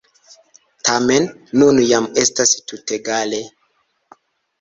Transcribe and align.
Tamen, 0.87 1.27
nun 1.61 1.81
jam 1.89 2.07
estas 2.21 2.55
tutegale. 2.71 3.43